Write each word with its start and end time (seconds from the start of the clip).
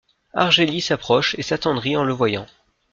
Argélie 0.33 0.81
s'approche 0.81 1.35
et 1.37 1.43
s'attendrit 1.43 1.95
en 1.95 2.03
le 2.03 2.11
voyant. 2.13 2.47